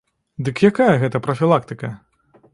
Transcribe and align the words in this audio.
Дык 0.47 0.61
якая 0.69 0.89
гэта 1.03 1.23
прафілактыка? 1.29 1.93